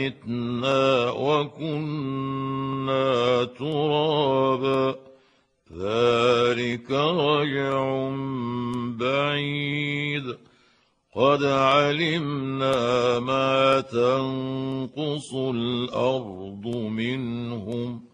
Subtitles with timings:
[0.00, 2.64] متنا وكنا
[3.44, 4.96] ترابا
[5.76, 8.10] ذلك رجع
[8.98, 10.36] بعيد
[11.14, 18.04] قد علمنا ما تنقص الأرض منهم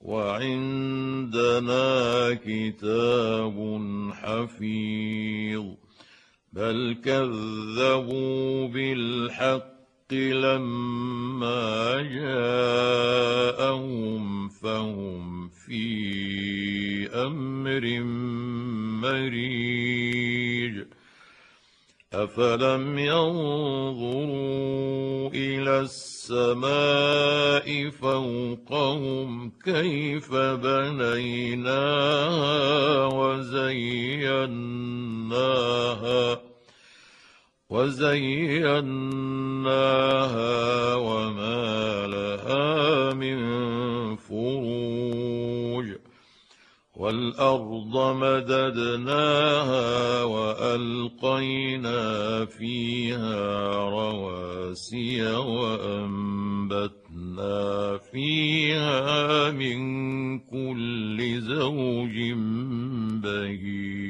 [0.00, 1.84] وعندنا
[2.44, 3.80] كتاب
[4.12, 5.64] حفيظ
[6.52, 9.79] بل كذبوا بالحق
[10.12, 13.78] لما جاءهم
[14.48, 18.00] فهم في أمر
[19.02, 20.84] مريج.
[22.12, 24.50] أفلم ينظروا
[25.30, 31.86] إلى السماء فوقهم كيف بنيناها
[33.06, 34.10] وزيناها
[37.70, 38.94] وزيناها
[40.94, 43.38] وما لها من
[44.16, 45.86] فروج
[46.96, 49.88] والأرض مددناها
[50.24, 52.00] وألقينا
[52.44, 56.88] فيها رواسي وأنبتنا
[58.12, 59.78] فيها من
[60.38, 62.32] كل زوج
[63.22, 64.09] بهيج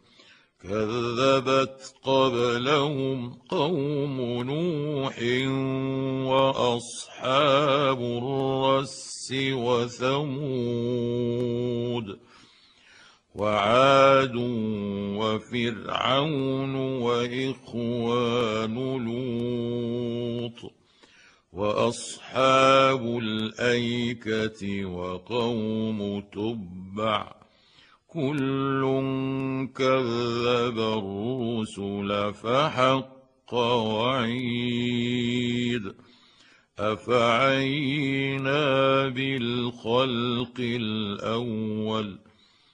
[0.63, 5.19] كذبت قبلهم قوم نوح
[6.31, 9.33] وأصحاب الرس
[10.51, 12.19] وثمود
[13.35, 14.35] وعاد
[15.17, 20.71] وفرعون وإخوان لوط
[21.53, 27.40] وأصحاب الأيكة وقوم تبع
[28.13, 28.81] كل
[29.75, 33.53] كذب الرسل فحق
[33.93, 35.01] وعيد
[36.79, 38.59] افعينا
[39.07, 42.19] بالخلق الأول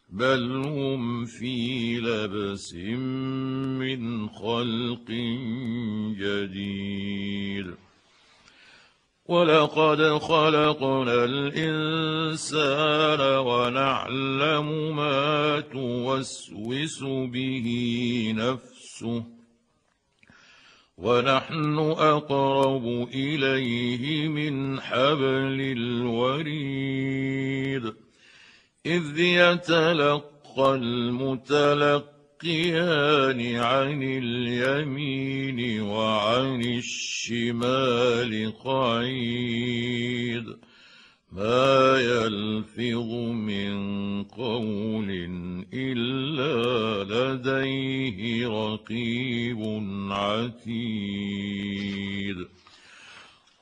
[0.09, 2.73] بل هم في لبس
[3.77, 5.11] من خلق
[6.17, 7.75] جديد
[9.27, 17.67] ولقد خلقنا الإنسان ونعلم ما توسوس به
[18.37, 19.23] نفسه
[20.97, 27.13] ونحن أقرب إليه من حبل الوريد
[28.85, 30.75] إذ يتلقى
[32.43, 40.45] المتلقيان عن اليمين وعن الشمال قعيد.
[41.31, 45.09] ما يلفظ من قول
[45.73, 49.59] إلا لديه رقيب
[50.11, 51.17] عتيد.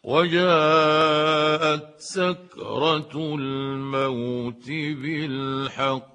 [0.04, 6.15] وجاءت سكرة الموت بالحق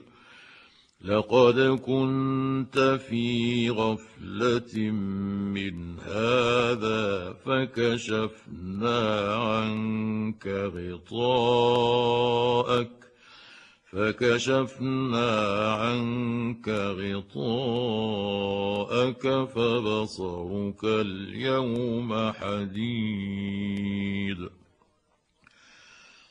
[1.03, 4.91] لقد كنت في غفلة
[5.55, 8.99] من هذا فكشفنا
[9.35, 11.81] عنك غطاءك
[13.91, 15.29] فكشفنا
[15.73, 18.15] عنك غطاءك
[19.55, 23.81] فبصرك اليوم حديد.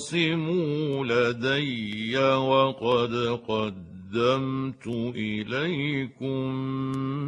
[0.00, 4.86] تختصموا لدي وقد قدمت
[5.16, 6.46] إليكم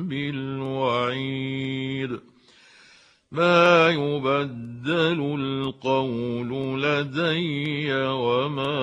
[0.08, 2.10] بالوعيد.
[3.32, 8.80] ما يبدل القول لدي وما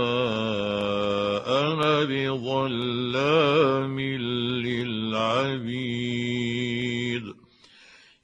[1.47, 3.99] أنا بظلام
[4.65, 5.99] للعبيد.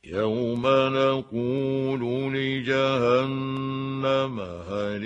[0.06, 5.04] يوم نقول لجهنم هل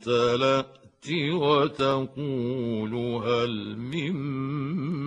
[0.00, 2.94] امتلأت وتقول
[3.24, 4.12] هل من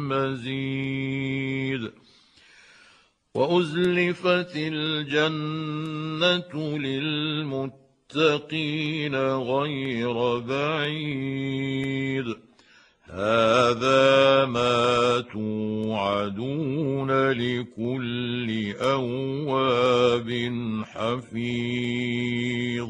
[0.07, 1.91] مزيد؟
[3.33, 12.25] وأزلفت الجنة للمتقين غير بعيد.
[13.03, 20.29] هذا ما توعدون لكل أواب
[20.85, 22.89] حفيظ.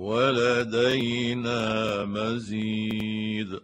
[0.00, 1.60] ولدينا
[2.04, 3.60] مزيد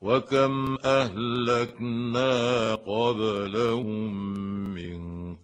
[0.00, 2.30] وكم أهلكنا
[2.74, 4.12] قبلهم
[4.74, 5.00] من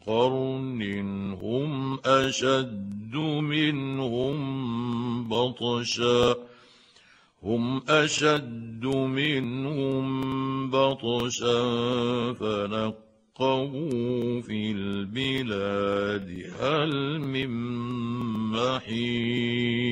[0.06, 0.82] قرن
[1.42, 4.34] هم أشد منهم
[5.28, 6.34] بطشا
[7.42, 10.06] هم أشد منهم
[10.70, 11.62] بطشا
[12.32, 17.50] فنقوا في البلاد هل من
[18.52, 19.91] محيص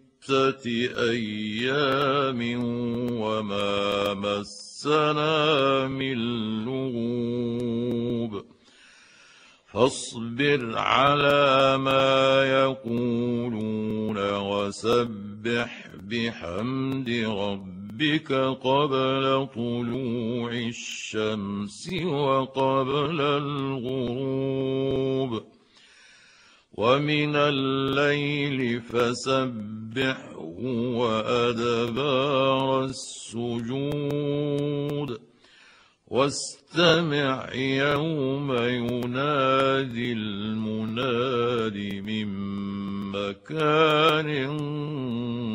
[0.21, 0.65] ستة
[1.09, 2.41] أيام
[3.21, 6.17] وما مسنا من
[6.65, 8.45] لغوب.
[9.73, 18.31] فاصبر على ما يقولون وسبح بحمد ربك
[18.63, 24.51] قبل طلوع الشمس وقبل الغروب.
[26.73, 30.37] ومن الليل فسبحه
[30.95, 33.71] وأدبار السجود.
[36.07, 42.27] واستمع يوم ينادي المناد من
[43.11, 44.31] مكان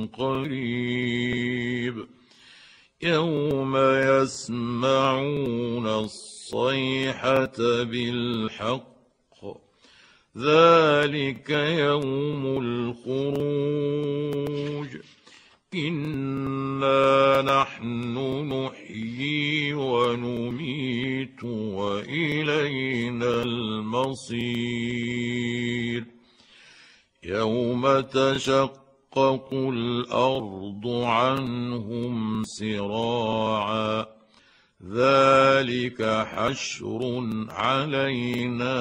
[0.06, 2.06] قريب.
[3.02, 8.95] يوم يسمعون الصيحة بالحق
[10.36, 13.66] ذلك يوم الخروج.
[15.74, 18.18] إنا نحن
[18.52, 24.56] نحيي ونميت وإلينا المصير.
[27.24, 34.15] يوم تشقق الأرض عنهم سراعا
[34.84, 38.74] ذلك حشر علينا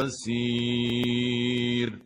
[0.00, 1.98] يسير.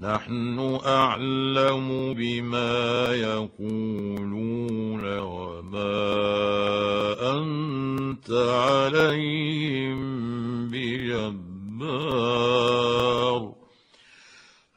[0.00, 6.02] نحن أعلم بما يقولون وما
[7.38, 10.02] أنت عليهم
[10.70, 11.42] بجبار.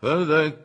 [0.02, 0.65] فذكر